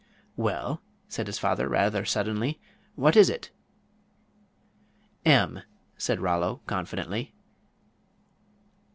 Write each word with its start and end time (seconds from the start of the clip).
"Well," 0.35 0.81
said 1.07 1.27
his 1.27 1.37
father, 1.37 1.69
rather 1.69 2.05
suddenly, 2.05 2.59
"what 2.95 3.15
is 3.15 3.29
it?" 3.29 3.51
"M," 5.25 5.61
said 5.95 6.19
Rollo, 6.19 6.61
confidently. 6.65 7.35